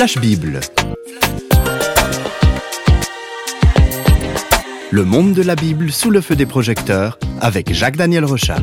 Flash 0.00 0.16
Bible. 0.16 0.60
Le 4.90 5.04
monde 5.04 5.34
de 5.34 5.42
la 5.42 5.54
Bible 5.54 5.92
sous 5.92 6.08
le 6.08 6.22
feu 6.22 6.36
des 6.36 6.46
projecteurs 6.46 7.18
avec 7.42 7.74
Jacques-Daniel 7.74 8.24
Rochat. 8.24 8.60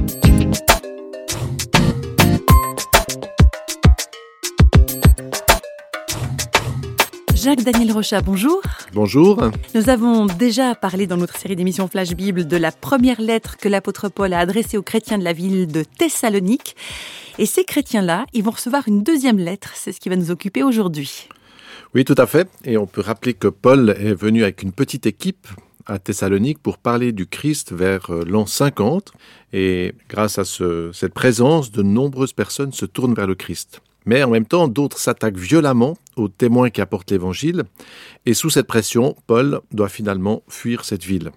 Jacques-Daniel 7.35 7.91
Rochat, 7.91 8.21
bonjour. 8.21 8.63
Bonjour. 8.93 9.51
Nous 9.75 9.89
avons 9.89 10.25
déjà 10.25 10.73
parlé 10.73 11.05
dans 11.05 11.17
notre 11.17 11.37
série 11.37 11.55
d'émissions 11.55 11.87
Flash 11.87 12.15
Bible 12.15 12.47
de 12.47 12.57
la 12.57 12.71
première 12.71 13.21
lettre 13.21 13.57
que 13.57 13.69
l'apôtre 13.69 14.09
Paul 14.09 14.33
a 14.33 14.39
adressée 14.39 14.75
aux 14.75 14.81
chrétiens 14.81 15.19
de 15.19 15.23
la 15.23 15.33
ville 15.33 15.67
de 15.67 15.83
Thessalonique. 15.83 16.75
Et 17.39 17.45
ces 17.45 17.63
chrétiens-là, 17.63 18.25
ils 18.33 18.43
vont 18.43 18.51
recevoir 18.51 18.87
une 18.87 19.03
deuxième 19.03 19.37
lettre. 19.37 19.73
C'est 19.75 19.91
ce 19.91 19.99
qui 19.99 20.09
va 20.09 20.15
nous 20.15 20.31
occuper 20.31 20.63
aujourd'hui. 20.63 21.29
Oui, 21.97 22.05
tout 22.05 22.13
à 22.19 22.27
fait. 22.27 22.47
Et 22.63 22.77
on 22.77 22.85
peut 22.85 23.01
rappeler 23.01 23.33
que 23.33 23.47
Paul 23.47 23.89
est 23.89 24.13
venu 24.13 24.43
avec 24.43 24.61
une 24.61 24.71
petite 24.71 25.07
équipe 25.07 25.47
à 25.87 25.97
Thessalonique 25.97 26.59
pour 26.59 26.77
parler 26.77 27.11
du 27.11 27.25
Christ 27.25 27.73
vers 27.73 28.11
euh, 28.11 28.23
l'an 28.23 28.45
50. 28.45 29.13
Et 29.51 29.95
grâce 30.07 30.37
à 30.37 30.43
cette 30.45 31.15
présence, 31.15 31.71
de 31.71 31.81
nombreuses 31.81 32.33
personnes 32.33 32.71
se 32.71 32.85
tournent 32.85 33.15
vers 33.15 33.25
le 33.25 33.33
Christ. 33.33 33.81
Mais 34.05 34.21
en 34.21 34.29
même 34.29 34.45
temps, 34.45 34.67
d'autres 34.67 34.99
s'attaquent 34.99 35.39
violemment 35.39 35.97
aux 36.17 36.27
témoins 36.27 36.69
qui 36.69 36.81
apportent 36.81 37.09
l'Évangile, 37.09 37.63
et 38.27 38.35
sous 38.35 38.51
cette 38.51 38.67
pression, 38.67 39.15
Paul 39.25 39.61
doit 39.71 39.89
finalement 39.89 40.43
fuir 40.47 40.85
cette 40.85 41.03
ville. 41.03 41.31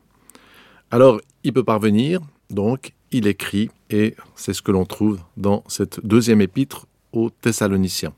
Alors, 0.90 1.22
il 1.42 1.54
peut 1.54 1.64
parvenir, 1.64 2.20
donc 2.50 2.92
il 3.12 3.26
écrit, 3.26 3.70
et 3.88 4.14
c'est 4.36 4.52
ce 4.52 4.60
que 4.60 4.72
l'on 4.72 4.84
trouve 4.84 5.20
dans 5.38 5.64
cette 5.68 6.04
deuxième 6.04 6.42
épître 6.42 6.86
aux 7.12 7.30
Thessaloniciens. 7.30 8.12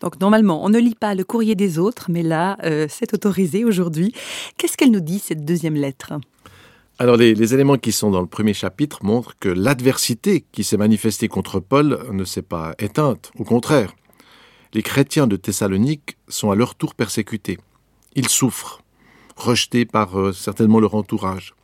Donc 0.00 0.20
normalement, 0.20 0.64
on 0.64 0.68
ne 0.68 0.78
lit 0.78 0.94
pas 0.94 1.14
le 1.14 1.24
courrier 1.24 1.54
des 1.54 1.78
autres, 1.78 2.06
mais 2.10 2.22
là, 2.22 2.56
euh, 2.64 2.86
c'est 2.88 3.14
autorisé 3.14 3.64
aujourd'hui. 3.64 4.12
Qu'est-ce 4.56 4.76
qu'elle 4.76 4.90
nous 4.90 5.00
dit, 5.00 5.18
cette 5.18 5.44
deuxième 5.44 5.74
lettre? 5.74 6.12
Alors 6.98 7.16
les, 7.16 7.52
éléments 7.52 7.76
qui 7.76 7.92
sont 7.92 8.10
dans 8.10 8.22
le 8.22 8.26
premier 8.26 8.54
chapitre 8.54 9.04
montrent 9.04 9.34
que 9.38 9.50
l'adversité 9.50 10.46
qui 10.50 10.64
s'est 10.64 10.78
manifestée 10.78 11.28
contre 11.28 11.60
Paul 11.60 12.00
ne 12.10 12.24
s'est 12.24 12.40
pas 12.40 12.74
éteinte, 12.78 13.32
au 13.38 13.44
contraire. 13.44 13.94
Les 14.72 14.82
chrétiens 14.82 15.26
de 15.26 15.36
Thessalonique 15.36 16.16
sont 16.28 16.50
à 16.50 16.54
leur 16.54 16.74
tour 16.74 16.94
persécutés. 16.94 17.58
Ils 18.14 18.28
souffrent, 18.28 18.80
rejetés 19.36 19.84
par 19.84 20.18
euh, 20.18 20.32
certainement 20.32 20.80
leur 20.80 20.94
entourage. 20.94 21.54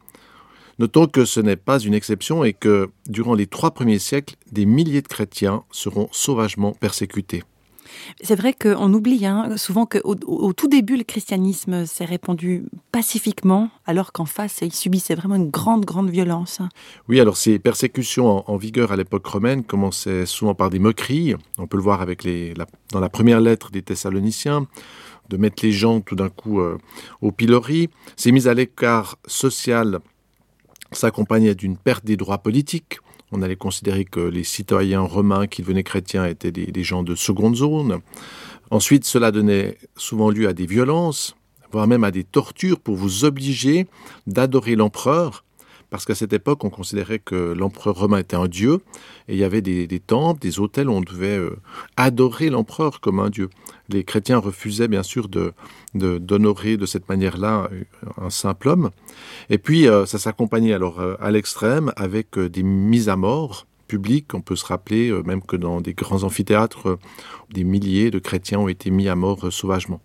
Notons 0.82 1.06
que 1.06 1.24
ce 1.24 1.38
n'est 1.38 1.54
pas 1.54 1.78
une 1.78 1.94
exception 1.94 2.42
et 2.42 2.54
que 2.54 2.90
durant 3.08 3.34
les 3.34 3.46
trois 3.46 3.70
premiers 3.70 4.00
siècles, 4.00 4.34
des 4.50 4.66
milliers 4.66 5.00
de 5.00 5.06
chrétiens 5.06 5.62
seront 5.70 6.08
sauvagement 6.10 6.72
persécutés. 6.72 7.44
C'est 8.20 8.34
vrai 8.34 8.52
qu'on 8.52 8.92
oublie 8.92 9.24
hein, 9.24 9.56
souvent 9.56 9.86
qu'au 9.86 10.16
au 10.26 10.52
tout 10.52 10.66
début, 10.66 10.96
le 10.96 11.04
christianisme 11.04 11.86
s'est 11.86 12.04
répandu 12.04 12.64
pacifiquement, 12.90 13.70
alors 13.86 14.10
qu'en 14.10 14.24
face, 14.24 14.58
il 14.62 14.72
subissait 14.72 15.14
vraiment 15.14 15.36
une 15.36 15.50
grande, 15.50 15.84
grande 15.84 16.10
violence. 16.10 16.60
Oui, 17.08 17.20
alors 17.20 17.36
ces 17.36 17.60
persécutions 17.60 18.50
en, 18.50 18.56
vigueur 18.56 18.90
à 18.90 18.96
l'époque 18.96 19.24
romaine 19.24 19.62
commençaient 19.62 20.26
souvent 20.26 20.56
par 20.56 20.68
des 20.68 20.80
moqueries. 20.80 21.36
On 21.58 21.68
peut 21.68 21.76
le 21.76 21.84
voir 21.84 22.02
avec 22.02 22.24
les, 22.24 22.54
dans 22.90 22.98
la 22.98 23.08
première 23.08 23.40
lettre 23.40 23.70
des 23.70 23.82
Thessaloniciens 23.82 24.66
de 25.28 25.36
mettre 25.36 25.64
les 25.64 25.70
gens 25.70 26.00
tout 26.00 26.16
d'un 26.16 26.28
coup 26.28 26.60
euh, 26.60 26.76
au 27.20 27.30
pilori. 27.30 27.88
Ces 28.16 28.32
mises 28.32 28.48
à 28.48 28.54
l'écart 28.54 29.16
sociales 29.28 30.00
s'accompagnaient 30.92 31.54
d'une 31.54 31.76
perte 31.76 32.04
des 32.04 32.16
droits 32.16 32.38
politiques. 32.38 32.98
On 33.30 33.42
allait 33.42 33.56
considérer 33.56 34.04
que 34.04 34.20
les 34.20 34.44
citoyens 34.44 35.00
romains 35.00 35.46
qui 35.46 35.62
devenaient 35.62 35.82
chrétiens 35.82 36.26
étaient 36.26 36.52
des, 36.52 36.84
gens 36.84 37.02
de 37.02 37.14
seconde 37.14 37.56
zone. 37.56 38.00
Ensuite, 38.70 39.04
cela 39.04 39.30
donnait 39.30 39.78
souvent 39.96 40.30
lieu 40.30 40.48
à 40.48 40.52
des 40.52 40.66
violences, 40.66 41.34
voire 41.70 41.86
même 41.86 42.04
à 42.04 42.10
des 42.10 42.24
tortures 42.24 42.78
pour 42.78 42.96
vous 42.96 43.24
obliger 43.24 43.86
d'adorer 44.26 44.76
l'empereur 44.76 45.44
parce 45.92 46.06
qu'à 46.06 46.14
cette 46.14 46.32
époque, 46.32 46.64
on 46.64 46.70
considérait 46.70 47.18
que 47.18 47.52
l'empereur 47.52 47.96
romain 47.96 48.16
était 48.16 48.34
un 48.34 48.48
dieu, 48.48 48.80
et 49.28 49.34
il 49.34 49.38
y 49.38 49.44
avait 49.44 49.60
des, 49.60 50.00
temples, 50.00 50.40
des 50.40 50.58
hôtels 50.58 50.88
où 50.88 50.92
on 50.92 51.02
devait 51.02 51.36
euh, 51.36 51.60
adorer 51.98 52.48
l'empereur 52.48 53.00
comme 53.00 53.20
un 53.20 53.28
dieu. 53.28 53.50
Les 53.90 54.02
chrétiens 54.02 54.38
refusaient 54.38 54.88
bien 54.88 55.02
sûr 55.02 55.28
d'honorer 55.28 56.78
de, 56.78 56.86
cette 56.86 57.10
manière-là 57.10 57.68
euh, 57.70 57.84
un 58.16 58.30
simple 58.30 58.70
homme. 58.70 58.88
Et 59.50 59.58
puis, 59.58 59.86
euh, 59.86 60.06
ça 60.06 60.18
s'accompagnait 60.18 60.72
alors 60.72 60.98
à 61.20 61.30
l'extrême 61.30 61.92
avec 61.96 62.38
des 62.38 62.62
mises 62.62 63.10
à 63.10 63.16
mort 63.16 63.66
publiques. 63.86 64.32
On 64.32 64.40
peut 64.40 64.56
se 64.56 64.64
rappeler 64.64 65.12
même 65.26 65.42
que 65.42 65.56
dans 65.56 65.82
des 65.82 65.92
grands 65.92 66.22
amphithéâtres, 66.22 66.96
des 67.52 67.64
milliers 67.64 68.10
de 68.10 68.18
chrétiens 68.18 68.60
ont 68.60 68.68
été 68.68 68.90
mis 68.90 69.10
à 69.10 69.14
mort 69.14 69.52
sauvagement. 69.52 70.00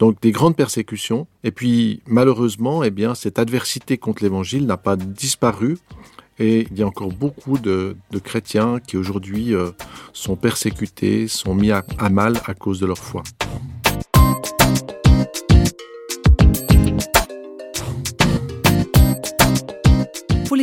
Donc 0.00 0.20
des 0.22 0.32
grandes 0.32 0.56
persécutions. 0.56 1.28
Et 1.44 1.52
puis 1.52 2.02
malheureusement, 2.06 2.82
eh 2.82 2.90
bien, 2.90 3.14
cette 3.14 3.38
adversité 3.38 3.98
contre 3.98 4.24
l'Évangile 4.24 4.66
n'a 4.66 4.78
pas 4.78 4.96
disparu. 4.96 5.78
Et 6.38 6.66
il 6.70 6.78
y 6.78 6.82
a 6.82 6.86
encore 6.86 7.12
beaucoup 7.12 7.58
de, 7.58 7.96
chrétiens 8.24 8.80
qui 8.80 8.96
aujourd'hui 8.96 9.54
euh, 9.54 9.70
sont 10.14 10.36
persécutés, 10.36 11.28
sont 11.28 11.54
mis 11.54 11.70
à 11.70 11.84
mal 12.10 12.40
à 12.46 12.54
cause 12.54 12.80
de 12.80 12.86
leur 12.86 12.98
foi. 12.98 13.22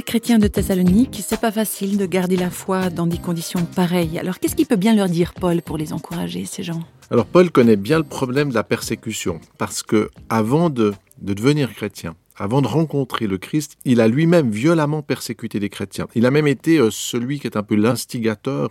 Chrétiens 0.08 0.40
de 0.40 0.48
Thessalonique, 0.48 1.22
c'est 1.22 1.42
pas 1.42 1.52
facile 1.52 1.98
de 1.98 2.06
garder 2.06 2.38
la 2.38 2.50
foi 2.50 2.90
dans 2.90 3.08
des 3.08 3.18
conditions 3.18 3.66
pareilles. 3.66 4.18
Alors 4.18 4.40
qu'est-ce 4.40 4.56
qu'il 4.56 4.66
peut 4.66 4.78
bien 4.78 4.96
leur 4.96 5.10
dire 5.10 5.34
Paul 5.34 5.62
pour 5.62 5.78
les 5.78 5.92
encourager, 5.92 6.46
ces 6.46 6.64
gens? 6.64 6.80
Alors 7.12 7.26
Paul 7.26 7.52
connaît 7.52 7.76
bien 7.76 7.98
le 7.98 8.06
problème 8.06 8.48
de 8.48 8.54
la 8.54 8.64
persécution, 8.64 9.42
parce 9.58 9.84
que 9.84 10.10
avant 10.30 10.70
de, 10.70 10.94
devenir 11.20 11.74
chrétien, 11.74 12.16
avant 12.38 12.62
de 12.62 12.68
rencontrer 12.68 13.28
le 13.28 13.38
Christ, 13.38 13.76
il 13.84 14.00
a 14.00 14.08
lui-même 14.08 14.50
violemment 14.50 15.02
persécuté 15.02 15.60
les 15.60 15.68
chrétiens. 15.68 16.08
Il 16.16 16.26
a 16.26 16.32
même 16.32 16.48
été 16.48 16.78
euh, 16.78 16.90
celui 16.90 17.42
qui 17.42 17.48
est 17.48 17.58
un 17.58 17.64
peu 17.64 17.76
l'instigateur 17.76 18.70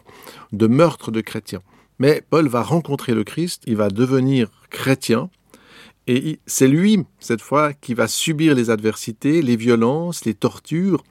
de 0.53 0.67
meurtres 0.67 1.11
de 1.11 1.21
chrétiens. 1.21 1.61
Mais 1.99 2.23
Paul 2.31 2.49
va 2.49 2.63
rencontrer 2.63 3.13
le 3.13 3.25
Christ, 3.25 3.63
il 3.67 3.77
va 3.77 3.91
devenir 3.91 4.51
chrétien, 4.71 5.29
et 6.07 6.39
c'est 6.47 6.69
lui, 6.69 7.05
cette 7.19 7.41
fois, 7.41 7.73
qui 7.73 7.95
va 7.95 8.07
subir 8.07 8.55
les 8.55 8.71
adversités, 8.71 9.43
les 9.43 9.57
violences, 9.57 10.25
les 10.25 10.35
tortures, 10.35 11.03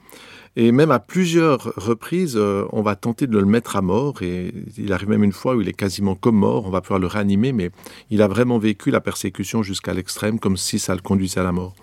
et 0.58 0.72
même 0.72 0.90
à 0.90 0.98
plusieurs 0.98 1.74
reprises, 1.76 2.34
euh, 2.36 2.64
on 2.72 2.80
va 2.80 2.96
tenter 2.96 3.26
de 3.26 3.38
le 3.38 3.44
mettre 3.44 3.76
à 3.76 3.82
mort. 3.82 4.22
Et 4.22 4.54
il 4.78 4.90
arrive 4.94 5.10
même 5.10 5.22
une 5.22 5.32
fois 5.32 5.54
où 5.54 5.60
il 5.60 5.68
est 5.68 5.74
quasiment 5.74 6.14
comme 6.14 6.36
mort. 6.36 6.66
On 6.66 6.70
va 6.70 6.80
pouvoir 6.80 6.98
le 6.98 7.06
réanimer, 7.06 7.52
mais 7.52 7.70
il 8.10 8.22
a 8.22 8.28
vraiment 8.28 8.58
vécu 8.58 8.90
la 8.90 9.02
persécution 9.02 9.62
jusqu'à 9.62 9.92
l'extrême, 9.92 10.38
comme 10.38 10.56
si 10.56 10.78
ça 10.78 10.94
le 10.94 11.02
conduisait 11.02 11.40
à 11.40 11.44
la 11.44 11.52
mort. 11.52 11.74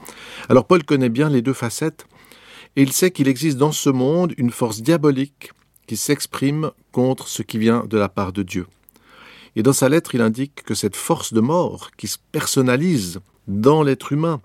Alors 0.50 0.66
Paul 0.66 0.84
connaît 0.84 1.10
bien 1.10 1.30
les 1.30 1.44
deux 1.44 1.54
facettes. 1.54 2.08
Et 2.76 2.82
il 2.82 2.92
sait 2.92 3.12
qu'il 3.12 3.28
existe 3.28 3.60
dans 3.60 3.72
ce 3.72 3.92
monde 3.92 4.34
une 4.38 4.50
force 4.50 4.82
diabolique 4.82 5.52
qui 5.86 5.96
s'exprime 5.96 6.72
contre 6.92 7.28
ce 7.28 7.44
qui 7.44 7.60
vient 7.60 7.86
de 7.88 8.00
la 8.00 8.10
part 8.10 8.34
de 8.34 8.42
Dieu. 8.42 8.66
Et 9.56 9.64
dans 9.64 9.74
sa 9.74 9.90
lettre, 9.90 10.16
il 10.16 10.22
indique 10.22 10.64
que 10.64 10.74
cette 10.74 10.96
force 10.96 11.34
de 11.34 11.42
mort 11.42 11.92
qui 11.98 12.08
se 12.08 12.18
personnalise 12.32 13.20
dans 13.48 13.84
l'être 13.84 14.12
humain 14.12 14.42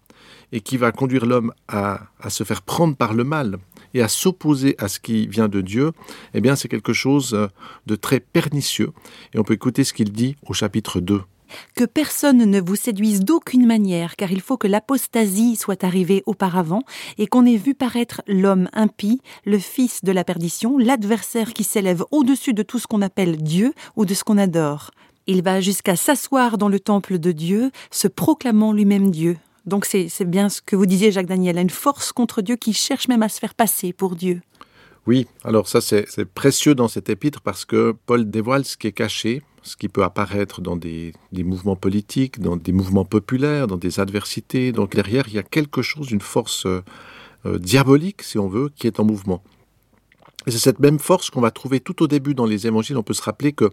et 0.53 0.61
qui 0.61 0.77
va 0.77 0.93
conduire 0.93 1.27
l'homme 1.27 1.53
à, 1.69 2.09
se 2.29 2.45
faire 2.45 2.63
prendre 2.63 2.97
par 2.97 3.15
le 3.15 3.25
mal, 3.25 3.59
et 3.95 4.03
à 4.03 4.09
s'opposer 4.09 4.75
à 4.79 4.89
ce 4.89 5.01
qui 5.01 5.27
vient 5.27 5.49
de 5.49 5.61
Dieu, 5.61 5.93
eh 6.35 6.41
bien 6.41 6.57
c'est 6.57 6.69
quelque 6.69 6.93
chose 6.93 7.33
euh, 7.33 7.49
de 7.87 7.97
très 7.97 8.21
pernicieux. 8.21 8.93
Et 9.33 9.39
on 9.39 9.45
peut 9.45 9.55
écouter 9.55 9.83
ce 9.83 9.95
qu'il 9.95 10.13
dit 10.13 10.37
au 10.47 10.53
chapitre 10.53 11.01
2. 11.01 11.23
Que 11.75 11.85
personne 11.85 12.45
ne 12.45 12.61
vous 12.61 12.77
séduise 12.77 13.21
d'aucune 13.21 13.67
manière, 13.67 14.17
car 14.17 14.33
il 14.33 14.41
faut 14.41 14.57
que 14.57 14.69
l'apostasie 14.69 15.57
soit 15.57 15.85
arrivée 15.85 16.23
auparavant, 16.27 16.83
et 17.19 17.27
qu'on 17.27 17.47
ait 17.47 17.57
vu 17.57 17.75
paraître 17.75 18.23
l'homme 18.27 18.69
impie, 18.73 19.21
le 19.45 19.59
fils 19.59 20.05
de 20.05 20.13
la 20.13 20.25
perdition, 20.25 20.79
l'adversaire 20.79 21.53
qui 21.53 21.65
s'élève 21.65 22.05
au-dessus 22.11 22.55
de 22.55 22.63
tout 22.63 22.79
ce 22.79 22.87
qu'on 22.87 23.03
appelle 23.03 23.37
Dieu 23.37 23.73
ou 23.97 24.05
de 24.05 24.15
ce 24.15 24.25
qu'on 24.25 24.39
adore. 24.39 24.91
Il 25.27 25.43
va 25.43 25.61
jusqu'à 25.61 25.97
s'asseoir 25.97 26.57
dans 26.57 26.69
le 26.69 26.81
temple 26.81 27.19
de 27.19 27.33
Dieu, 27.33 27.71
se 27.91 28.09
proclamant 28.09 28.73
lui-même 28.73 29.11
Dieu. 29.11 29.37
Donc 29.67 29.85
c'est 29.85 30.25
bien 30.25 30.49
ce 30.49 30.63
que 30.63 30.77
vous 30.77 30.87
disiez, 30.87 31.13
Jacques 31.13 31.27
Daniel, 31.27 31.59
une 31.59 31.69
force 31.69 32.13
contre 32.13 32.41
Dieu 32.41 32.57
qui 32.57 32.73
cherche 32.73 33.09
même 33.09 33.23
à 33.23 33.29
se 33.29 33.39
faire 33.39 33.55
passer 33.55 33.93
pour 33.93 34.17
Dieu. 34.17 34.41
Oui, 35.07 35.27
alors 35.45 35.69
ça 35.69 35.83
c'est 35.83 36.25
précieux 36.25 36.75
dans 36.75 36.89
cet 36.89 37.11
épître 37.11 37.43
parce 37.43 37.67
que 37.67 37.95
Paul 38.07 38.31
dévoile 38.31 38.65
ce 38.65 38.79
qui 38.79 38.87
est 38.87 38.93
caché, 38.93 39.43
ce 39.63 39.77
qui 39.77 39.89
peut 39.89 40.05
apparaître 40.05 40.61
dans 40.61 40.77
des, 40.77 41.13
mouvements 41.33 41.77
politiques, 41.77 42.41
dans 42.41 42.57
des 42.57 42.73
mouvements 42.73 43.05
populaires, 43.05 43.67
dans 43.67 43.77
des 43.77 44.01
adversités. 44.01 44.73
Donc 44.73 44.95
derrière, 44.95 45.29
il 45.29 45.35
y 45.35 45.39
a 45.39 45.43
quelque 45.43 45.83
chose, 45.83 46.11
une 46.11 46.21
force 46.21 46.67
euh, 46.67 46.83
euh, 47.47 47.59
diabolique, 47.59 48.23
si 48.23 48.39
on 48.39 48.49
veut, 48.49 48.71
qui 48.75 48.87
est 48.87 49.01
en 49.01 49.05
mouvement. 49.05 49.43
Et 50.47 50.51
c'est 50.51 50.59
cette 50.59 50.79
même 50.79 50.99
force 50.99 51.31
qu'on 51.31 51.41
va 51.41 51.51
trouver 51.51 51.81
tout 51.81 52.03
au 52.03 52.07
début 52.07 52.35
dans 52.35 52.47
les 52.47 52.67
évangiles. 52.67 52.97
On 52.97 53.03
peut 53.03 53.15
se 53.15 53.23
rappeler 53.23 53.53
que 53.53 53.71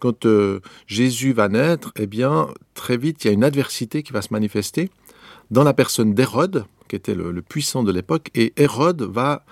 quand 0.00 0.26
euh, 0.26 0.60
Jésus 0.86 1.32
va 1.32 1.48
naître, 1.48 1.92
eh 1.96 2.06
bien, 2.06 2.48
très 2.74 2.96
vite, 2.96 3.24
il 3.24 3.28
y 3.28 3.30
a 3.30 3.34
une 3.34 3.44
adversité 3.44 4.02
qui 4.02 4.12
va 4.12 4.22
se 4.22 4.32
manifester 4.32 4.90
dans 5.50 5.62
la 5.62 5.74
personne 5.74 6.14
d'Hérode, 6.14 6.64
qui 6.88 6.96
était 6.96 7.14
le, 7.14 7.42
puissant 7.42 7.82
de 7.82 7.92
l'époque, 7.92 8.30
et 8.34 8.52
Hérode 8.56 9.02
va 9.02 9.44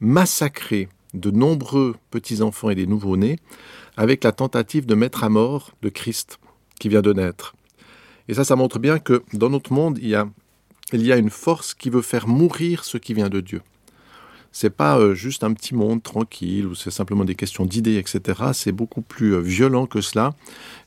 massacrer 0.00 0.88
de 1.14 1.30
nombreux 1.30 1.94
petits-enfants 2.10 2.70
et 2.70 2.74
des 2.74 2.86
nouveau-nés 2.86 3.36
avec 3.96 4.24
la 4.24 4.32
tentative 4.32 4.86
de 4.86 4.94
mettre 4.94 5.24
à 5.24 5.28
mort 5.28 5.72
le 5.82 5.90
Christ 5.90 6.38
qui 6.78 6.88
vient 6.88 7.02
de 7.02 7.12
naître. 7.12 7.54
Et 8.28 8.34
ça, 8.34 8.44
ça 8.44 8.56
montre 8.56 8.78
bien 8.78 8.98
que 8.98 9.22
dans 9.32 9.50
notre 9.50 9.72
monde, 9.72 9.98
il 10.00 10.08
y 10.08 10.14
a, 10.14 10.28
il 10.92 11.04
y 11.04 11.12
a 11.12 11.16
une 11.16 11.30
force 11.30 11.74
qui 11.74 11.90
veut 11.90 12.02
faire 12.02 12.28
mourir 12.28 12.84
ce 12.84 12.98
qui 12.98 13.14
vient 13.14 13.28
de 13.28 13.40
Dieu. 13.40 13.62
C'est 14.52 14.70
pas 14.70 14.98
euh, 14.98 15.14
juste 15.14 15.44
un 15.44 15.54
petit 15.54 15.74
monde 15.74 16.02
tranquille 16.02 16.66
ou 16.66 16.74
c'est 16.74 16.90
simplement 16.90 17.24
des 17.24 17.34
questions 17.34 17.64
d'idées, 17.64 17.96
etc. 17.96 18.50
C'est 18.52 18.72
beaucoup 18.72 19.00
plus 19.00 19.34
euh, 19.34 19.40
violent 19.40 19.86
que 19.86 20.02
cela. 20.02 20.34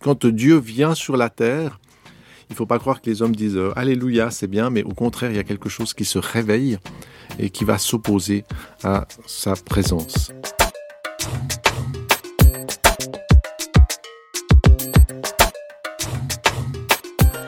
Quand 0.01 0.25
Dieu 0.27 0.57
vient 0.57 0.93
sur 0.93 1.17
la 1.17 1.29
terre, 1.29 1.79
il 2.49 2.53
ne 2.53 2.55
faut 2.55 2.67
pas 2.67 2.77
croire 2.77 3.01
que 3.01 3.09
les 3.09 3.23
hommes 3.23 3.35
disent 3.35 3.57
euh, 3.57 3.73
Alléluia, 3.75 4.29
c'est 4.29 4.47
bien, 4.47 4.69
mais 4.69 4.83
au 4.83 4.93
contraire, 4.93 5.31
il 5.31 5.37
y 5.37 5.39
a 5.39 5.43
quelque 5.43 5.69
chose 5.69 5.95
qui 5.95 6.05
se 6.05 6.19
réveille 6.19 6.77
et 7.39 7.49
qui 7.49 7.65
va 7.65 7.79
s'opposer 7.79 8.43
à 8.83 9.07
sa 9.25 9.55
présence. 9.55 10.31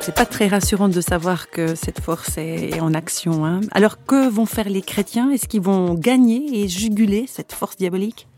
C'est 0.08 0.16
pas 0.16 0.26
très 0.26 0.48
rassurant 0.48 0.88
de 0.88 1.02
savoir 1.02 1.50
que 1.50 1.76
cette 1.76 2.00
force 2.00 2.38
est 2.38 2.80
en 2.80 2.94
action. 2.94 3.46
Hein. 3.46 3.60
Alors 3.72 4.06
que 4.06 4.30
vont 4.30 4.46
faire 4.46 4.70
les 4.70 4.82
chrétiens? 4.82 5.32
Est-ce 5.32 5.50
qu'ils 5.50 5.60
vont 5.60 5.96
gagner 5.96 6.62
et 6.62 6.70
juguler 6.70 7.26
cette 7.28 7.52
force 7.52 7.76
diabolique? 7.76 8.30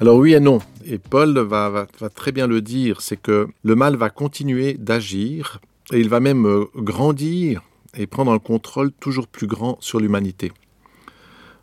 Alors 0.00 0.16
oui 0.16 0.34
et 0.34 0.40
non. 0.40 0.58
Et 0.84 0.98
Paul 0.98 1.38
va, 1.38 1.86
très 2.12 2.32
bien 2.32 2.48
le 2.48 2.60
dire, 2.60 3.02
c'est 3.02 3.16
que 3.16 3.46
le 3.62 3.76
mal 3.76 3.94
va 3.94 4.10
continuer 4.10 4.74
d'agir 4.74 5.60
et 5.92 6.00
il 6.00 6.08
va 6.08 6.18
même 6.18 6.44
euh, 6.44 6.64
grandir 6.74 7.62
et 7.96 8.08
prendre 8.08 8.32
un 8.32 8.40
contrôle 8.40 8.90
toujours 8.90 9.28
plus 9.28 9.46
grand 9.46 9.76
sur 9.80 10.00
l'humanité. 10.00 10.50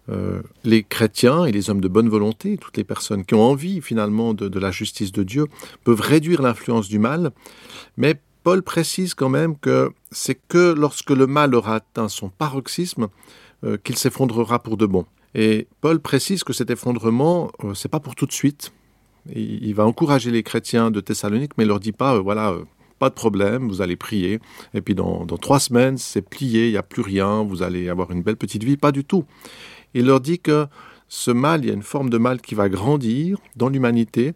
Euh, 0.08 0.42
les 0.64 0.84
chrétiens 0.84 1.44
et 1.44 1.52
les 1.52 1.70
hommes 1.70 1.82
de 1.82 1.90
bonne 1.90 2.08
volonté, 2.08 2.58
toutes 2.58 2.78
les 2.78 2.86
personnes 2.86 3.26
qui 3.26 3.36
ont 3.36 3.44
envie 3.44 3.82
finalement 3.82 4.34
de, 4.34 4.48
de 4.48 4.58
la 4.58 4.72
justice 4.72 5.12
de 5.12 5.24
Dieu, 5.24 5.48
peuvent 5.84 6.00
réduire 6.00 6.42
l'influence 6.42 6.88
du 6.88 6.98
mal, 6.98 7.32
mais 7.98 8.22
Paul 8.48 8.64
précise 8.64 9.14
quand 9.14 9.28
même 9.28 9.58
que 9.58 9.92
c'est 10.10 10.40
que 10.48 10.72
lorsque 10.72 11.10
le 11.10 11.28
mal 11.28 11.54
aura 11.54 11.76
atteint 11.76 12.08
son 12.08 12.30
paroxysme 12.30 13.10
euh, 13.66 13.76
qu'il 13.76 13.98
s'effondrera 13.98 14.64
pour 14.64 14.78
de 14.78 14.86
bon. 14.86 15.06
Et 15.36 15.68
Paul 15.82 16.00
précise 16.00 16.46
que 16.46 16.54
cet 16.54 16.70
effondrement, 16.70 17.52
euh, 17.66 17.74
c'est 17.74 17.90
pas 17.90 18.00
pour 18.00 18.16
tout 18.16 18.26
de 18.26 18.32
suite. 18.32 18.72
Il, 19.36 19.74
va 19.74 19.86
encourager 19.86 20.32
les 20.32 20.44
chrétiens 20.44 20.92
de 20.92 21.02
Thessalonique, 21.02 21.58
mais 21.58 21.66
il 21.66 21.68
leur 21.68 21.82
dit 21.82 21.92
pas, 21.92 22.16
euh, 22.16 22.20
voilà, 22.20 22.56
pas 23.00 23.10
de 23.10 23.16
problème, 23.16 23.68
vous 23.68 23.82
allez 23.82 23.98
prier, 23.98 24.40
et 24.74 24.80
puis 24.80 24.96
dans, 24.96 25.26
dans 25.26 25.38
trois 25.38 25.60
semaines, 25.60 25.98
c'est 25.98 26.22
plié, 26.22 26.68
il 26.68 26.72
n'y 26.72 26.78
a 26.78 26.84
plus 26.84 27.02
rien, 27.02 27.44
vous 27.44 27.64
allez 27.64 27.90
avoir 27.90 28.12
une 28.12 28.22
belle 28.22 28.38
petite 28.38 28.64
vie. 28.64 28.78
Pas 28.78 28.94
du 28.94 29.04
tout. 29.04 29.26
Il 29.94 30.06
leur 30.06 30.22
dit 30.22 30.40
que 30.40 30.68
ce 31.10 31.32
mal, 31.32 31.66
il 31.66 31.68
y 31.68 31.72
a 31.72 31.74
une 31.74 31.84
forme 31.84 32.10
de 32.10 32.18
mal 32.18 32.40
qui 32.40 32.56
va 32.56 32.70
grandir 32.70 33.40
dans 33.58 33.68
l'humanité, 33.68 34.36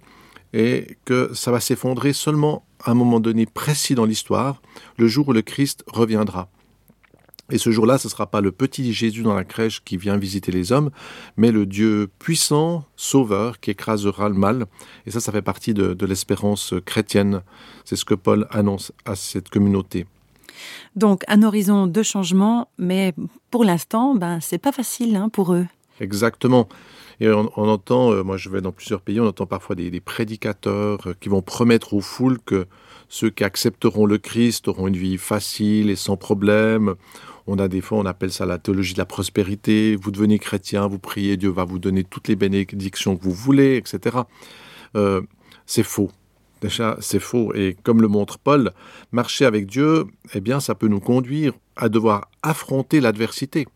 et 0.53 0.97
que 1.05 1.33
ça 1.33 1.51
va 1.51 1.61
s'effondrer 1.61 2.11
seulement 2.11 2.65
à 2.83 2.91
un 2.91 2.93
moment 2.93 3.19
donné 3.19 3.45
précis 3.45 3.95
dans 3.95 4.05
l'histoire, 4.05 4.61
le 4.97 5.07
jour 5.07 5.29
où 5.29 5.33
le 5.33 5.41
Christ 5.41 5.83
reviendra. 5.87 6.49
Et 7.51 7.57
ce 7.57 7.69
jour-là, 7.69 7.97
ce 7.97 8.07
ne 8.07 8.11
sera 8.11 8.27
pas 8.27 8.39
le 8.39 8.51
petit 8.51 8.93
Jésus 8.93 9.23
dans 9.23 9.33
la 9.33 9.43
crèche 9.43 9.83
qui 9.83 9.97
vient 9.97 10.17
visiter 10.17 10.51
les 10.53 10.71
hommes, 10.71 10.89
mais 11.35 11.51
le 11.51 11.65
Dieu 11.65 12.09
puissant, 12.17 12.85
sauveur, 12.95 13.59
qui 13.59 13.71
écrasera 13.71 14.29
le 14.29 14.35
mal. 14.35 14.65
Et 15.05 15.11
ça, 15.11 15.19
ça 15.19 15.33
fait 15.33 15.41
partie 15.41 15.73
de, 15.73 16.05
l'espérance 16.05 16.73
chrétienne. 16.85 17.41
C'est 17.83 17.97
ce 17.97 18.05
que 18.05 18.13
Paul 18.13 18.47
annonce 18.51 18.93
à 19.05 19.15
cette 19.15 19.49
communauté. 19.49 20.05
Donc, 20.95 21.23
un 21.27 21.43
horizon 21.43 21.87
de 21.87 22.03
changement, 22.03 22.69
mais 22.77 23.13
pour 23.49 23.65
l'instant, 23.65 24.15
ben, 24.15 24.39
c'est 24.39 24.57
pas 24.57 24.71
facile 24.71 25.15
hein, 25.15 25.27
pour 25.27 25.53
eux. 25.53 25.65
Exactement. 25.99 26.69
Et 27.21 27.29
on, 27.29 27.51
entend, 27.55 28.11
euh, 28.11 28.23
moi 28.23 28.35
je 28.35 28.49
vais 28.49 28.61
dans 28.61 28.71
plusieurs 28.71 28.99
pays, 28.99 29.19
on 29.19 29.27
entend 29.27 29.45
parfois 29.45 29.75
des, 29.75 29.99
prédicateurs 29.99 31.05
euh, 31.05 31.13
qui 31.19 31.29
vont 31.29 31.43
promettre 31.43 31.93
aux 31.93 32.01
foules 32.01 32.39
que 32.39 32.65
ceux 33.09 33.29
qui 33.29 33.43
accepteront 33.43 34.07
le 34.07 34.17
Christ 34.17 34.67
auront 34.67 34.87
une 34.87 34.97
vie 34.97 35.19
facile 35.19 35.91
et 35.91 35.95
sans 35.95 36.17
problème. 36.17 36.95
On 37.45 37.59
a 37.59 37.67
des 37.67 37.79
fois, 37.79 37.99
on 37.99 38.07
appelle 38.07 38.31
ça 38.31 38.47
la 38.47 38.57
théologie 38.57 38.93
de 38.93 38.97
la 38.97 39.05
prospérité. 39.05 39.95
Vous 40.01 40.09
devenez 40.09 40.39
chrétien, 40.39 40.87
vous 40.87 40.97
priez, 40.97 41.37
Dieu 41.37 41.49
va 41.49 41.63
vous 41.63 41.77
donner 41.77 42.03
toutes 42.03 42.27
les 42.27 42.35
bénédictions 42.35 43.15
que 43.15 43.23
vous 43.23 43.33
voulez, 43.33 43.77
etc. 43.77 44.17
Euh, 44.95 45.21
c'est 45.67 45.83
faux. 45.83 46.09
Déjà, 46.63 46.97
c'est 47.01 47.19
faux. 47.19 47.53
Et 47.53 47.77
comme 47.83 48.01
le 48.01 48.07
montre 48.07 48.39
Paul, 48.39 48.71
marcher 49.11 49.45
avec 49.45 49.67
Dieu, 49.67 50.05
eh 50.33 50.41
bien, 50.41 50.59
ça 50.59 50.73
peut 50.73 50.87
nous 50.87 50.99
conduire 50.99 51.53
à 51.75 51.87
devoir 51.87 52.29
affronter 52.41 52.99
l'adversité. 52.99 53.67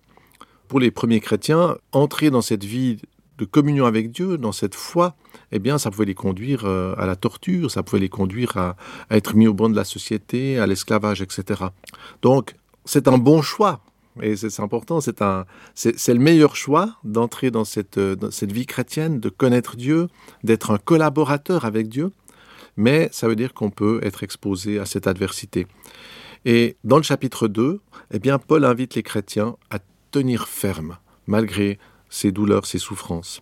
Pour 0.68 0.80
les 0.80 0.90
premiers 0.90 1.20
chrétiens, 1.20 1.78
entrer 1.92 2.32
dans 2.32 2.42
cette 2.42 2.64
vie 2.64 2.98
de 3.38 3.46
communion 3.46 3.86
avec 3.86 4.12
Dieu, 4.12 4.38
dans 4.38 4.52
cette 4.52 4.76
foi, 4.76 5.16
eh 5.52 5.60
bien, 5.60 5.78
ça 5.78 5.92
pouvait 5.92 6.06
les 6.06 6.16
conduire 6.16 6.66
euh, 6.66 6.96
à 6.98 7.06
la 7.06 7.16
torture, 7.16 7.70
ça 7.70 7.84
pouvait 7.84 8.00
les 8.00 8.10
conduire 8.10 8.58
à, 8.58 8.76
être 9.12 9.36
mis 9.36 9.48
au 9.48 9.54
banc 9.54 9.70
de 9.70 9.76
la 9.76 9.84
société, 9.84 10.58
à 10.60 10.68
l'esclavage, 10.68 11.22
etc. 11.22 11.66
Donc, 12.22 12.56
c'est 12.86 13.08
un 13.08 13.18
bon 13.18 13.42
choix. 13.42 13.82
Et 14.22 14.38
c'est 14.38 14.62
important, 14.62 15.02
c'est 15.02 15.22
un, 15.22 15.46
c'est 15.74 16.14
le 16.14 16.22
meilleur 16.22 16.56
choix 16.56 16.96
d'entrer 17.04 17.52
dans 17.52 17.66
cette, 17.66 17.98
euh, 17.98 18.16
dans 18.16 18.32
cette 18.32 18.54
vie 18.54 18.66
chrétienne, 18.66 19.20
de 19.20 19.28
connaître 19.28 19.76
Dieu, 19.76 20.08
d'être 20.44 20.72
un 20.72 20.78
collaborateur 20.78 21.66
avec 21.66 21.90
Dieu. 21.90 22.12
Mais 22.78 23.10
ça 23.12 23.28
veut 23.28 23.36
dire 23.36 23.54
qu'on 23.54 23.72
peut 23.72 24.00
être 24.04 24.24
exposé 24.24 24.80
à 24.80 24.86
cette 24.86 25.08
adversité. 25.08 25.68
Et 26.46 26.78
dans 26.84 26.98
le 26.98 27.04
chapitre 27.04 27.48
2, 27.48 27.82
eh 28.12 28.20
bien, 28.20 28.38
Paul 28.38 28.64
invite 28.64 28.96
les 28.96 29.04
chrétiens 29.04 29.58
à 29.70 29.80
tenir 30.12 30.48
ferme, 30.48 30.98
malgré 31.28 31.80
ses 32.16 32.32
douleurs, 32.32 32.66
ses 32.66 32.80
souffrances. 32.80 33.42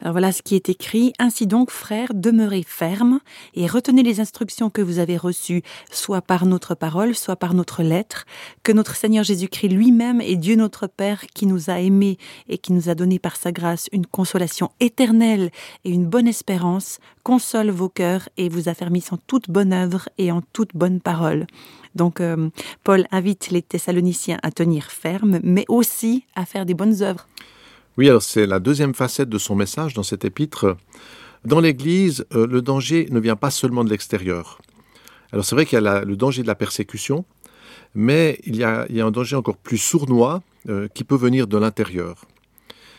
Alors 0.00 0.12
voilà 0.12 0.32
ce 0.32 0.42
qui 0.42 0.54
est 0.54 0.68
écrit. 0.68 1.12
Ainsi 1.18 1.46
donc, 1.46 1.70
frères, 1.70 2.12
demeurez 2.14 2.64
fermes 2.66 3.20
et 3.54 3.66
retenez 3.66 4.02
les 4.02 4.20
instructions 4.20 4.70
que 4.70 4.82
vous 4.82 4.98
avez 4.98 5.16
reçues, 5.16 5.62
soit 5.90 6.22
par 6.22 6.46
notre 6.46 6.74
parole, 6.74 7.14
soit 7.14 7.36
par 7.36 7.54
notre 7.54 7.82
lettre, 7.82 8.24
que 8.62 8.72
notre 8.72 8.96
Seigneur 8.96 9.24
Jésus-Christ 9.24 9.68
lui-même 9.68 10.20
et 10.20 10.36
Dieu 10.36 10.56
notre 10.56 10.86
Père, 10.86 11.24
qui 11.34 11.46
nous 11.46 11.70
a 11.70 11.80
aimés 11.80 12.18
et 12.48 12.58
qui 12.58 12.72
nous 12.72 12.88
a 12.88 12.94
donné 12.94 13.18
par 13.18 13.36
sa 13.36 13.52
grâce 13.52 13.88
une 13.92 14.06
consolation 14.06 14.70
éternelle 14.80 15.50
et 15.84 15.90
une 15.90 16.06
bonne 16.06 16.28
espérance, 16.28 16.98
console 17.22 17.70
vos 17.70 17.88
cœurs 17.88 18.28
et 18.36 18.48
vous 18.48 18.68
affermisse 18.68 19.12
en 19.12 19.16
toute 19.16 19.48
bonne 19.48 19.72
œuvre 19.72 20.08
et 20.18 20.32
en 20.32 20.42
toute 20.52 20.74
bonne 20.74 21.00
parole. 21.00 21.46
Donc, 21.94 22.20
euh, 22.20 22.50
Paul 22.82 23.06
invite 23.12 23.50
les 23.50 23.62
Thessaloniciens 23.62 24.38
à 24.42 24.50
tenir 24.50 24.90
ferme, 24.90 25.38
mais 25.44 25.64
aussi 25.68 26.26
à 26.34 26.44
faire 26.44 26.66
des 26.66 26.74
bonnes 26.74 27.02
œuvres. 27.02 27.26
Oui, 27.96 28.08
alors 28.08 28.22
c'est 28.22 28.46
la 28.46 28.58
deuxième 28.58 28.92
facette 28.92 29.28
de 29.28 29.38
son 29.38 29.54
message 29.54 29.94
dans 29.94 30.02
cet 30.02 30.24
épître. 30.24 30.76
Dans 31.44 31.60
l'Église, 31.60 32.26
euh, 32.34 32.44
le 32.44 32.60
danger 32.60 33.06
ne 33.12 33.20
vient 33.20 33.36
pas 33.36 33.52
seulement 33.52 33.84
de 33.84 33.90
l'extérieur. 33.90 34.60
Alors 35.30 35.44
c'est 35.44 35.54
vrai 35.54 35.64
qu'il 35.64 35.80
y 35.80 35.86
a 35.86 36.04
le 36.04 36.16
danger 36.16 36.42
de 36.42 36.48
la 36.48 36.56
persécution, 36.56 37.24
mais 37.94 38.40
il 38.42 38.56
y 38.56 38.64
a, 38.64 38.88
un 38.90 39.10
danger 39.12 39.36
encore 39.36 39.56
plus 39.56 39.78
sournois 39.78 40.42
euh, 40.68 40.88
qui 40.92 41.04
peut 41.04 41.14
venir 41.14 41.46
de 41.46 41.56
l'intérieur. 41.56 42.24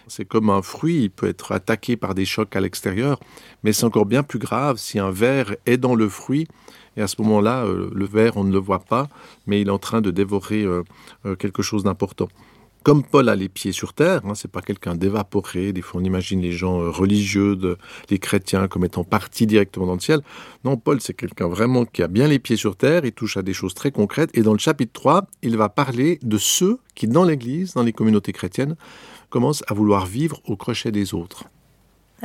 C'est 0.08 0.24
comme 0.24 0.50
un 0.50 0.62
fruit, 0.62 1.04
il 1.04 1.10
peut 1.10 1.28
être 1.28 1.52
attaqué 1.52 1.98
par 1.98 2.16
des 2.16 2.24
chocs 2.24 2.56
à 2.56 2.62
l'extérieur, 2.62 3.20
mais 3.64 3.74
c'est 3.74 3.84
encore 3.84 4.06
bien 4.06 4.24
plus 4.24 4.40
grave 4.40 4.78
si 4.78 4.98
un 4.98 5.12
ver 5.12 5.58
est 5.66 5.78
dans 5.78 5.96
le 5.96 6.08
fruit, 6.08 6.48
et 6.96 7.02
à 7.02 7.08
ce 7.08 7.22
moment-là, 7.22 7.66
euh, 7.66 7.90
le 7.94 8.06
ver, 8.06 8.38
on 8.38 8.46
ne 8.46 8.54
le 8.54 8.60
voit 8.60 8.80
pas, 8.80 9.10
mais 9.46 9.60
il 9.60 9.68
est 9.68 9.72
en 9.72 9.80
train 9.80 10.00
de 10.00 10.12
dévorer 10.12 10.66
quelque 11.38 11.62
chose 11.62 11.84
d'important 11.84 12.30
comme 12.86 13.04
Paul 13.04 13.30
a 13.30 13.36
les 13.36 13.50
pieds 13.50 13.72
sur 13.72 13.94
terre, 13.94 14.22
hein, 14.26 14.36
c'est 14.36 14.52
pas 14.52 14.62
quelqu'un 14.62 14.94
d'évaporé. 14.94 15.74
Des 15.74 15.82
fois, 15.82 16.00
on 16.00 16.04
imagine 16.04 16.40
les 16.40 16.52
gens 16.52 16.82
euh, 16.82 16.92
religieux, 16.92 17.58
les 18.12 18.20
chrétiens, 18.20 18.68
comme 18.68 18.86
étant 18.86 19.04
partis 19.04 19.48
directement 19.48 19.88
dans 19.88 19.96
le 19.96 20.00
ciel. 20.00 20.22
Non, 20.64 20.78
Paul, 20.78 21.02
c'est 21.02 21.16
quelqu'un 21.16 21.48
vraiment 21.48 21.86
qui 21.86 22.04
a 22.04 22.08
bien 22.08 22.28
les 22.28 22.38
pieds 22.38 22.58
sur 22.58 22.76
terre. 22.76 23.04
Il 23.04 23.12
touche 23.12 23.38
à 23.38 23.42
des 23.42 23.54
choses 23.54 23.74
très 23.74 23.90
concrètes. 23.90 24.30
Et 24.36 24.44
dans 24.44 24.54
le 24.54 24.60
chapitre 24.60 24.94
3, 24.94 25.26
il 25.42 25.58
va 25.58 25.68
parler 25.68 26.20
de 26.22 26.38
ceux 26.38 26.78
qui, 26.94 27.08
dans 27.08 27.24
l'Église, 27.24 27.74
dans 27.74 27.82
les 27.82 27.92
communautés 27.92 28.34
chrétiennes, 28.34 28.76
commencent 29.32 29.64
à 29.66 29.74
vouloir 29.74 30.06
vivre 30.06 30.40
au 30.46 30.56
crochet 30.56 30.92
des 30.92 31.16
autres. 31.16 31.46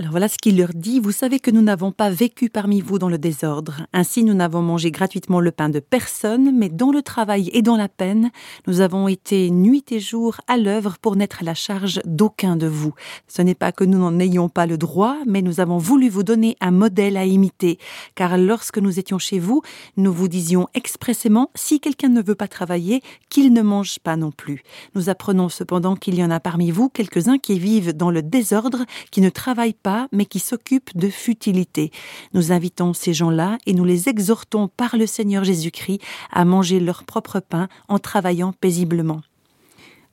Alors 0.01 0.13
voilà 0.13 0.29
ce 0.29 0.39
qu'il 0.39 0.57
leur 0.57 0.71
dit. 0.75 0.99
Vous 0.99 1.13
savez 1.13 1.41
que 1.41 1.51
nous 1.51 1.61
n'avons 1.61 1.93
pas 1.93 2.09
vécu 2.09 2.49
parmi 2.49 2.81
vous 2.81 2.99
dans 2.99 3.11
le 3.11 3.19
désordre. 3.19 3.83
Ainsi, 3.93 4.25
nous 4.25 4.33
n'avons 4.33 4.63
mangé 4.63 4.91
gratuitement 4.91 5.41
le 5.41 5.51
pain 5.51 5.69
de 5.69 5.79
personne, 5.79 6.57
mais 6.57 6.71
dans 6.71 6.91
le 6.91 7.03
travail 7.03 7.51
et 7.53 7.61
dans 7.61 7.77
la 7.77 7.91
peine, 7.91 8.31
nous 8.67 8.81
avons 8.81 9.09
été 9.09 9.51
nuit 9.51 9.85
et 9.91 10.01
jour 10.01 10.41
à 10.49 10.57
l'œuvre 10.57 10.97
pour 11.03 11.17
n'être 11.17 11.43
à 11.43 11.45
la 11.45 11.53
charge 11.53 12.01
d'aucun 12.07 12.57
de 12.57 12.67
vous. 12.67 12.95
Ce 13.29 13.43
n'est 13.43 13.55
pas 13.55 13.73
que 13.73 13.85
nous 13.85 13.99
n'en 13.99 14.19
ayons 14.19 14.49
pas 14.49 14.65
le 14.65 14.79
droit, 14.79 15.19
mais 15.27 15.43
nous 15.43 15.61
avons 15.61 15.77
voulu 15.77 16.09
vous 16.09 16.23
donner 16.23 16.57
un 16.63 16.71
modèle 16.71 17.19
à 17.19 17.27
imiter. 17.27 17.77
Car 18.15 18.39
lorsque 18.39 18.79
nous 18.79 18.99
étions 18.99 19.19
chez 19.19 19.39
vous, 19.39 19.61
nous 19.99 20.15
vous 20.15 20.29
disions 20.29 20.67
expressément, 20.73 21.51
si 21.55 21.79
quelqu'un 21.79 22.09
ne 22.09 22.23
veut 22.23 22.35
pas 22.35 22.49
travailler, 22.49 23.03
qu'il 23.29 23.53
ne 23.53 23.61
mange 23.61 23.99
pas 23.99 24.17
non 24.17 24.31
plus. 24.31 24.63
Nous 24.95 25.11
apprenons 25.11 25.51
cependant 25.51 25.95
qu'il 25.95 26.15
y 26.15 26.25
en 26.25 26.31
a 26.31 26.41
parmi 26.41 26.71
vous 26.71 26.89
quelques-uns 26.89 27.37
qui 27.37 27.59
vivent 27.59 27.95
dans 27.95 28.11
le 28.11 28.23
désordre, 28.23 28.87
qui 29.11 29.21
ne 29.21 29.29
travaillent 29.29 29.75
pas, 29.75 29.90
mais 30.13 30.27
qui 30.27 30.39
s'occupent 30.39 30.97
de 30.97 31.09
futilité. 31.09 31.91
Nous 32.35 32.53
invitons 32.53 32.93
ces 32.93 33.13
gens-là 33.13 33.59
et 33.67 33.73
nous 33.73 33.85
les 33.85 34.09
exhortons 34.09 34.69
par 34.69 34.97
le 34.97 35.07
Seigneur 35.07 35.45
Jésus-Christ 35.45 36.01
à 36.31 36.45
manger 36.45 36.81
leur 36.81 37.05
propre 37.05 37.41
pain 37.41 37.69
en 37.89 37.99
travaillant 37.99 38.53
paisiblement. 38.53 39.23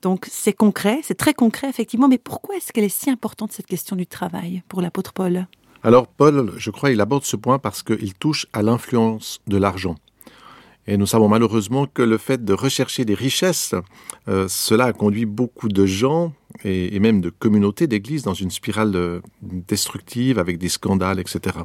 Donc 0.02 0.28
c'est 0.32 0.54
concret, 0.54 1.00
c'est 1.04 1.18
très 1.18 1.34
concret 1.34 1.70
effectivement, 1.70 2.08
mais 2.08 2.20
pourquoi 2.20 2.56
est-ce 2.56 2.72
qu'elle 2.72 2.84
est 2.84 2.90
si 2.90 3.10
importante 3.10 3.52
cette 3.52 3.66
question 3.66 3.96
du 3.96 4.06
travail 4.06 4.64
pour 4.68 4.82
l'apôtre 4.82 5.14
Paul? 5.14 5.48
Alors 5.84 6.08
Paul, 6.08 6.54
je 6.58 6.72
crois, 6.72 6.92
il 6.92 7.02
aborde 7.02 7.24
ce 7.24 7.36
point 7.36 7.60
parce 7.60 7.84
qu'il 7.84 8.14
touche 8.14 8.46
à 8.54 8.62
l'influence 8.62 9.40
de 9.48 9.58
l'argent. 9.58 9.96
Et 10.88 10.96
nous 10.96 11.06
savons 11.06 11.28
malheureusement 11.28 11.86
que 11.86 12.02
le 12.02 12.18
fait 12.18 12.46
de 12.46 12.54
rechercher 12.54 13.04
des 13.04 13.14
richesses, 13.14 13.76
euh, 14.30 14.48
cela 14.48 14.86
a 14.86 14.94
conduit 14.94 15.26
beaucoup 15.26 15.68
de 15.68 15.86
gens 15.86 16.32
et, 16.64 17.00
même 17.00 17.22
de 17.22 17.30
communautés 17.30 17.88
d'églises 17.88 18.24
dans 18.24 18.34
une 18.34 18.52
spirale 18.52 18.96
euh, 18.96 19.20
destructive 19.42 20.40
avec 20.40 20.58
des 20.58 20.70
scandales, 20.70 21.20
etc. 21.20 21.58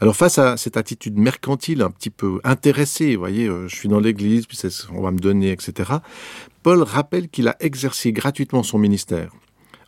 Alors 0.00 0.16
face 0.16 0.38
à 0.38 0.56
cette 0.56 0.76
attitude 0.76 1.16
mercantile, 1.16 1.82
un 1.82 1.90
petit 1.90 2.10
peu 2.10 2.40
intéressée, 2.44 3.14
vous 3.14 3.20
voyez, 3.20 3.46
euh, 3.46 3.68
je 3.68 3.76
suis 3.76 3.88
dans 3.88 4.00
l'église, 4.00 4.46
puis 4.46 4.58
on 4.92 5.00
va 5.00 5.10
me 5.10 5.18
donner, 5.18 5.52
etc., 5.52 5.92
Paul 6.62 6.82
rappelle 6.82 7.28
qu'il 7.28 7.48
a 7.48 7.56
exercé 7.60 8.12
gratuitement 8.12 8.62
son 8.62 8.78
ministère 8.78 9.32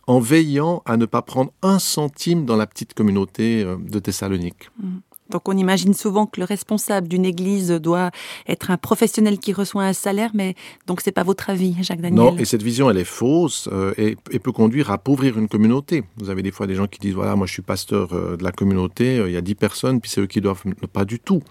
en 0.07 0.19
veillant 0.19 0.83
à 0.85 0.97
ne 0.97 1.05
pas 1.05 1.21
prendre 1.21 1.51
un 1.61 1.79
centime 1.79 2.45
dans 2.45 2.55
la 2.55 2.67
petite 2.67 2.93
communauté 2.93 3.63
euh, 3.63 3.77
de 3.77 3.99
Thessalonique. 3.99 4.69
Mmh. 4.77 4.97
Donc 5.29 5.49
on 5.49 5.57
imagine 5.57 5.93
souvent 5.93 6.25
que 6.27 6.39
le 6.39 6.45
responsable 6.45 7.07
d'une 7.07 7.25
église 7.25 7.69
doit 7.71 8.11
être 8.47 8.69
un 8.69 8.77
professionnel 8.77 9.39
qui 9.39 9.53
reçoit 9.53 9.83
un 9.83 9.93
salaire, 9.93 10.31
mais 10.33 10.55
donc 10.85 11.01
c'est 11.01 11.11
pas 11.11 11.23
votre 11.23 11.49
avis, 11.49 11.75
Jacques 11.81 12.01
Daniel. 12.01 12.23
Non, 12.23 12.37
et 12.37 12.45
cette 12.45 12.61
vision 12.61 12.89
elle 12.89 12.97
est 12.97 13.03
fausse 13.03 13.67
euh, 13.71 13.93
et, 13.97 14.15
peut 14.39 14.51
conduire 14.51 14.91
à 14.91 14.95
appauvrir 14.95 15.39
une 15.39 15.47
communauté. 15.47 16.03
Vous 16.17 16.29
avez 16.29 16.43
des 16.43 16.51
fois 16.51 16.67
des 16.67 16.75
gens 16.75 16.85
qui 16.85 16.99
disent 16.99 17.15
voilà 17.15 17.35
moi 17.35 17.47
je 17.47 17.53
suis 17.53 17.63
pasteur 17.63 18.13
euh, 18.13 18.37
de 18.37 18.43
la 18.43 18.51
communauté, 18.51 19.17
euh, 19.17 19.27
il 19.27 19.33
y 19.33 19.37
a 19.37 19.41
dix 19.41 19.55
personnes 19.55 19.99
puis 19.99 20.11
c'est 20.11 20.21
eux 20.21 20.27
qui 20.27 20.41
doivent 20.41 20.63
pas 20.93 21.05
du 21.05 21.19
tout. 21.19 21.41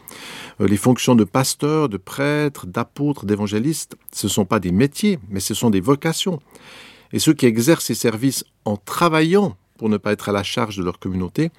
Les 0.60 0.76
fonctions 0.76 1.16
de 1.16 1.24
pasteur, 1.24 1.88
de 1.88 1.96
prêtre, 1.96 2.66
d'apôtre, 2.66 3.26
d'évangéliste, 3.26 3.96
ce 4.12 4.28
sont 4.28 4.44
pas 4.44 4.60
des 4.60 4.70
métiers, 4.70 5.18
mais 5.30 5.40
ce 5.40 5.54
sont 5.54 5.70
des 5.70 5.80
vocations. 5.80 6.38
Et 7.12 7.18
ceux 7.18 7.32
qui 7.32 7.46
exercent 7.46 7.86
ces 7.86 7.94
services 7.94 8.44
en 8.64 8.76
travaillant 8.76 9.56
pour 9.78 9.88
ne 9.88 9.96
pas 9.96 10.12
être 10.12 10.28
à 10.28 10.32
la 10.32 10.42
charge 10.42 10.76
de 10.76 10.84
leur 10.84 10.98
communauté, 10.98 11.50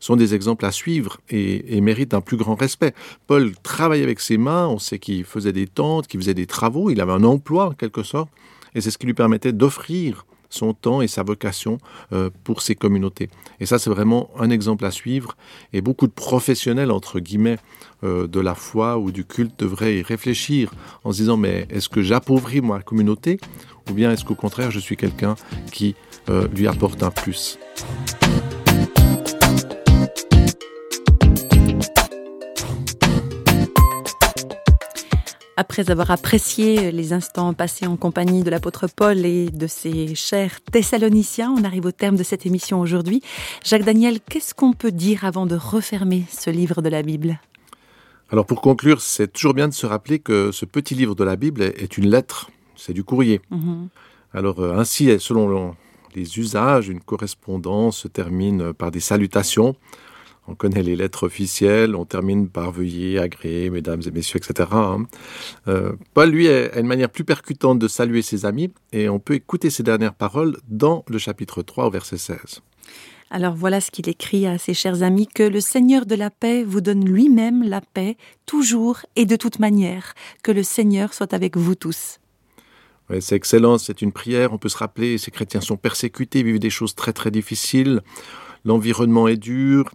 sont 0.00 0.16
des 0.16 0.34
exemples 0.34 0.64
à 0.66 0.72
suivre 0.72 1.18
et, 1.30 1.80
méritent 1.80 2.14
un 2.14 2.20
plus 2.20 2.36
grand 2.36 2.54
respect. 2.54 2.94
Paul 3.26 3.52
travaillait 3.62 4.04
avec 4.04 4.20
ses 4.20 4.36
mains, 4.36 4.66
on 4.66 4.78
sait 4.78 4.98
qu'il 4.98 5.24
faisait 5.24 5.52
des 5.52 5.66
tentes, 5.66 6.06
qu'il 6.06 6.20
faisait 6.20 6.34
des 6.34 6.46
travaux, 6.46 6.90
il 6.90 7.00
avait 7.00 7.12
un 7.12 7.24
emploi 7.24 7.66
en 7.66 7.72
quelque 7.72 8.02
sorte, 8.02 8.28
et 8.74 8.80
c'est 8.80 8.90
ce 8.90 8.98
qui 8.98 9.06
lui 9.06 9.14
permettait 9.14 9.52
d'offrir 9.52 10.26
son 10.52 10.74
temps 10.74 11.00
et 11.02 11.08
sa 11.08 11.22
vocation 11.22 11.78
euh, 12.12 12.30
pour 12.44 12.62
ces 12.62 12.74
communautés. 12.74 13.30
Et 13.60 13.66
ça, 13.66 13.78
c'est 13.78 13.90
vraiment 13.90 14.30
un 14.38 14.50
exemple 14.50 14.84
à 14.84 14.90
suivre. 14.90 15.36
Et 15.72 15.80
beaucoup 15.80 16.06
de 16.06 16.12
professionnels, 16.12 16.90
entre 16.90 17.20
guillemets, 17.20 17.58
euh, 18.04 18.26
de 18.26 18.40
la 18.40 18.54
foi 18.54 18.98
ou 18.98 19.10
du 19.10 19.24
culte 19.24 19.58
devraient 19.58 19.98
y 19.98 20.02
réfléchir 20.02 20.70
en 21.04 21.12
se 21.12 21.18
disant, 21.18 21.36
mais 21.36 21.66
est-ce 21.70 21.88
que 21.88 22.02
j'appauvris 22.02 22.60
ma 22.60 22.80
communauté 22.82 23.38
ou 23.90 23.94
bien 23.94 24.10
est-ce 24.12 24.24
qu'au 24.24 24.34
contraire, 24.34 24.70
je 24.70 24.78
suis 24.78 24.96
quelqu'un 24.96 25.34
qui 25.70 25.94
euh, 26.28 26.48
lui 26.54 26.66
apporte 26.66 27.02
un 27.02 27.10
plus 27.10 27.58
Après 35.56 35.90
avoir 35.90 36.10
apprécié 36.10 36.90
les 36.92 37.12
instants 37.12 37.52
passés 37.52 37.86
en 37.86 37.96
compagnie 37.96 38.42
de 38.42 38.50
l'apôtre 38.50 38.88
Paul 38.88 39.24
et 39.24 39.50
de 39.50 39.66
ses 39.66 40.14
chers 40.14 40.60
Thessaloniciens, 40.62 41.54
on 41.56 41.62
arrive 41.62 41.84
au 41.84 41.92
terme 41.92 42.16
de 42.16 42.22
cette 42.22 42.46
émission 42.46 42.80
aujourd'hui. 42.80 43.22
Jacques 43.64 43.84
Daniel, 43.84 44.18
qu'est-ce 44.20 44.54
qu'on 44.54 44.72
peut 44.72 44.90
dire 44.90 45.24
avant 45.24 45.46
de 45.46 45.54
refermer 45.54 46.24
ce 46.30 46.50
livre 46.50 46.80
de 46.80 46.88
la 46.88 47.02
Bible? 47.02 47.38
Alors 48.30 48.46
pour 48.46 48.62
conclure, 48.62 49.02
c'est 49.02 49.30
toujours 49.30 49.52
bien 49.52 49.68
de 49.68 49.74
se 49.74 49.84
rappeler 49.84 50.18
que 50.18 50.52
ce 50.52 50.64
petit 50.64 50.94
livre 50.94 51.14
de 51.14 51.22
la 51.22 51.36
Bible 51.36 51.62
est 51.62 51.98
une 51.98 52.08
lettre, 52.08 52.50
c'est 52.82 52.92
du 52.92 53.04
courrier. 53.04 53.40
-hmm. 53.50 53.88
Alors 54.32 54.58
euh, 54.60 54.80
ainsi, 54.80 55.02
selon 55.18 55.74
les 56.14 56.38
usages, 56.38 56.88
une 56.88 57.00
correspondance 57.00 57.98
se 57.98 58.08
termine 58.08 58.72
par 58.72 58.90
des 58.90 59.00
salutations. 59.00 59.74
On 60.48 60.54
connaît 60.56 60.82
les 60.82 60.96
lettres 60.96 61.24
officielles, 61.26 61.94
on 61.94 62.04
termine 62.04 62.48
par 62.48 62.72
veuillez, 62.72 63.18
agréer, 63.18 63.70
mesdames 63.70 64.02
et 64.04 64.10
messieurs, 64.10 64.40
etc. 64.42 64.68
Euh, 65.68 65.92
Paul, 66.14 66.30
lui, 66.30 66.48
a 66.48 66.78
une 66.80 66.86
manière 66.86 67.10
plus 67.10 67.24
percutante 67.24 67.78
de 67.78 67.86
saluer 67.86 68.22
ses 68.22 68.44
amis 68.44 68.72
et 68.92 69.08
on 69.08 69.20
peut 69.20 69.34
écouter 69.34 69.70
ses 69.70 69.84
dernières 69.84 70.14
paroles 70.14 70.56
dans 70.68 71.04
le 71.08 71.18
chapitre 71.18 71.62
3 71.62 71.86
au 71.86 71.90
verset 71.90 72.18
16. 72.18 72.60
Alors 73.30 73.54
voilà 73.54 73.80
ce 73.80 73.90
qu'il 73.90 74.08
écrit 74.08 74.46
à 74.46 74.58
ses 74.58 74.74
chers 74.74 75.02
amis, 75.02 75.26
que 75.26 75.44
le 75.44 75.60
Seigneur 75.60 76.06
de 76.06 76.16
la 76.16 76.28
paix 76.28 76.64
vous 76.64 76.80
donne 76.82 77.04
lui-même 77.04 77.62
la 77.62 77.80
paix, 77.80 78.16
toujours 78.44 78.98
et 79.16 79.24
de 79.24 79.36
toute 79.36 79.58
manière, 79.58 80.12
que 80.42 80.52
le 80.52 80.64
Seigneur 80.64 81.14
soit 81.14 81.32
avec 81.32 81.56
vous 81.56 81.76
tous. 81.76 82.18
C'est 83.20 83.36
excellent, 83.36 83.78
c'est 83.78 84.02
une 84.02 84.12
prière, 84.12 84.52
on 84.52 84.58
peut 84.58 84.68
se 84.68 84.78
rappeler, 84.78 85.18
ces 85.18 85.30
chrétiens 85.30 85.60
sont 85.60 85.76
persécutés, 85.76 86.42
vivent 86.42 86.58
des 86.58 86.70
choses 86.70 86.94
très 86.94 87.12
très 87.12 87.30
difficiles, 87.30 88.00
l'environnement 88.64 89.28
est 89.28 89.36
dur, 89.36 89.90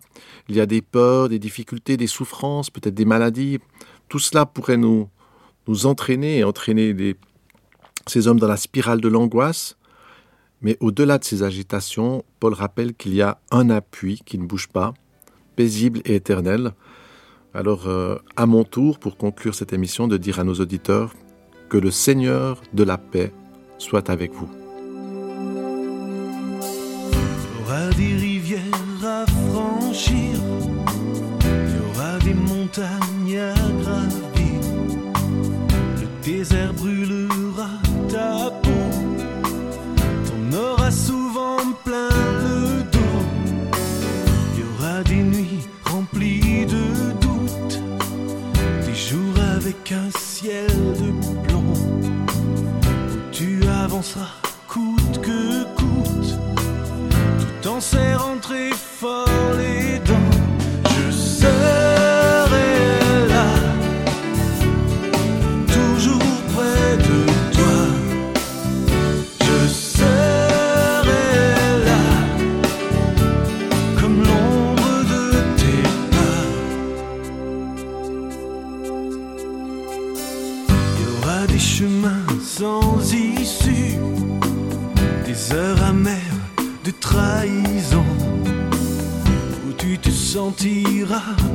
il 0.50 0.56
y 0.56 0.62
a 0.62 0.66
des 0.66 0.82
peurs, 0.82 1.30
des 1.30 1.40
difficultés, 1.40 1.98
des 1.98 2.08
souffrances, 2.08 2.70
peut-être 2.70 2.94
des 2.94 3.06
maladies. 3.06 3.60
Tout 4.08 4.20
cela 4.20 4.46
pourrait 4.46 4.78
nous, 4.78 5.10
nous 5.68 5.86
entraîner 5.86 6.38
et 6.38 6.44
entraîner 6.44 7.16
ces 8.06 8.28
hommes 8.28 8.40
dans 8.40 8.48
la 8.48 8.58
spirale 8.58 9.02
de 9.02 9.08
l'angoisse. 9.08 9.78
Mais 10.62 10.78
au-delà 10.80 11.18
de 11.18 11.24
ces 11.24 11.44
agitations, 11.44 12.24
Paul 12.40 12.54
rappelle 12.54 12.94
qu'il 12.94 13.14
y 13.14 13.22
a 13.22 13.40
un 13.52 13.70
appui 13.70 14.22
qui 14.26 14.38
ne 14.38 14.46
bouge 14.46 14.68
pas, 14.70 14.94
paisible 15.56 16.02
et 16.06 16.16
éternel. 16.16 16.74
Alors, 17.54 17.88
euh, 17.88 18.18
à 18.36 18.46
mon 18.46 18.64
tour, 18.64 19.00
pour 19.00 19.18
conclure 19.18 19.56
cette 19.56 19.74
émission, 19.74 20.08
de 20.08 20.18
dire 20.18 20.40
à 20.40 20.44
nos 20.44 20.56
auditeurs 20.56 21.14
que 21.70 21.78
le 21.78 21.92
Seigneur 21.92 22.62
de 22.74 22.84
la 22.84 22.98
paix 22.98 23.32
soit 23.78 24.10
avec 24.10 24.34
vous. 24.34 24.50
des 27.98 28.16
rivières 28.16 28.62
à 29.04 29.26
franchir, 29.26 30.36
il 31.44 31.76
y 31.76 31.80
aura 31.90 32.18
des 32.20 32.34
montagnes 32.34 33.40
à 33.40 33.54
gravir, 33.82 34.62
le 36.02 36.08
désert 36.24 36.74
brûlera 36.74 37.70
ta 38.10 38.52
peau, 38.64 38.88
t'en 40.26 40.58
auras 40.58 40.92
souvent 40.92 41.58
plein 41.84 42.10
le 42.44 42.84
dos, 42.96 43.20
il 44.54 44.60
y 44.60 44.64
aura 44.64 45.04
des 45.04 45.24
nuits 45.24 45.68
remplies 45.86 46.66
de 46.66 47.12
doutes, 47.22 47.80
des 48.86 48.96
jours 48.96 49.40
avec 49.56 49.92
un 49.92 50.10
ciel 50.18 50.68
de 51.02 51.07
avanceras 53.98 54.30
coûte 54.68 55.22
que 55.24 55.63
coûte. 55.75 56.39
T'en 57.63 57.82
sais 57.82 58.13
rentré 58.13 58.70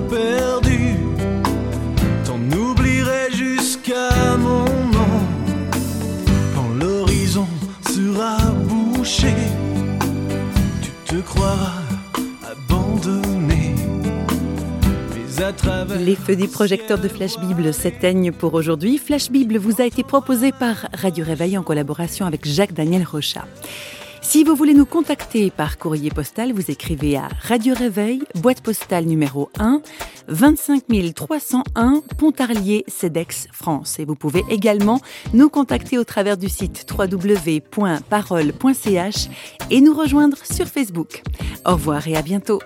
perdu. 0.09 0.97
T'en 2.25 2.41
oublierai 2.57 3.33
jusqu'à 3.33 4.37
mon 4.39 4.65
nom. 4.65 5.21
Quand 6.55 6.69
l'horizon 6.81 7.47
sera 7.89 8.39
bouché 8.67 9.35
tu 10.83 10.91
te 11.05 11.21
croiras 11.21 11.83
abandonné. 12.51 13.75
Mais 15.15 15.43
à 15.43 15.53
travers 15.53 15.99
les 15.99 16.17
feux 16.17 16.37
des 16.37 16.49
projecteurs 16.49 16.99
de 16.99 17.09
Flash 17.09 17.39
Bible 17.39 17.73
s'éteignent 17.75 18.33
pour 18.33 18.55
aujourd'hui. 18.55 18.99
Flash 18.99 19.31
Bible 19.31 19.57
vous 19.59 19.81
a 19.81 19.85
été 19.85 20.03
proposé 20.03 20.53
par 20.53 20.89
Radio 20.95 21.25
Réveil 21.25 21.59
en 21.59 21.63
collaboration 21.63 22.27
avec 22.27 22.47
Jacques 22.47 22.75
Daniel 22.75 23.05
Rocha 23.05 23.45
Si 24.33 24.45
vous 24.45 24.55
voulez 24.55 24.73
nous 24.73 24.87
contacter 24.87 25.51
par 25.51 25.77
courrier 25.77 26.09
postal, 26.09 26.55
vous 26.55 26.71
écrivez 26.71 27.19
à 27.19 27.29
Radio 27.43 27.75
Réveil, 27.75 28.23
boîte 28.37 28.63
postale 28.63 29.05
numéro 29.05 29.51
1, 29.59 29.83
25 30.29 30.85
301 31.15 32.03
Pontarlier, 32.17 32.87
Cedex, 32.89 33.49
France. 33.53 33.99
Et 33.99 34.07
vous 34.07 34.15
pouvez 34.15 34.43
également 34.49 35.03
nous 35.35 35.51
contacter 35.51 35.99
au 35.99 36.05
travers 36.05 36.39
du 36.39 36.49
site 36.49 36.87
www.parole.ch 36.91 37.69
et 39.71 39.83
nous 39.83 39.93
rejoindre 39.93 40.39
sur 40.51 40.65
Facebook. 40.67 41.23
Au 41.67 41.73
revoir 41.73 42.09
et 42.09 42.17
à 42.17 42.23
bientôt. 42.23 42.61